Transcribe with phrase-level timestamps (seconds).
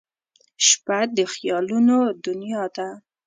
[0.67, 2.87] •شپه د خیالونو دنیا ده.